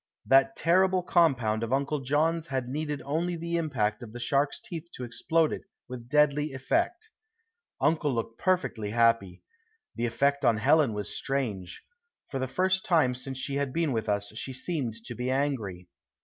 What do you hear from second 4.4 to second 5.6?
teeth to explode